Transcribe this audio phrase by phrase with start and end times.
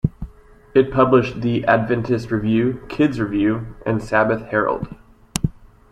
[0.73, 4.87] It published the "Adventist Review, Kids Review, and Sabbath Herald".